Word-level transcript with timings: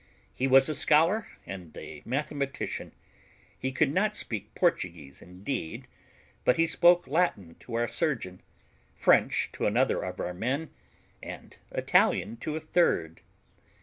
He 0.33 0.47
was 0.47 0.67
a 0.67 0.73
scholar 0.73 1.27
and 1.45 1.77
a 1.77 2.01
mathematician; 2.07 2.91
he 3.55 3.71
could 3.71 3.93
not 3.93 4.15
speak 4.15 4.55
Portuguese 4.55 5.21
indeed, 5.21 5.87
but 6.43 6.57
he 6.57 6.65
spoke 6.65 7.05
Latin 7.07 7.53
to 7.59 7.75
our 7.75 7.87
surgeon, 7.87 8.41
French 8.95 9.51
to 9.51 9.67
another 9.67 10.01
of 10.03 10.19
our 10.19 10.33
men, 10.33 10.71
and 11.21 11.55
Italian 11.71 12.37
to 12.37 12.55
a 12.55 12.59
third. 12.59 13.21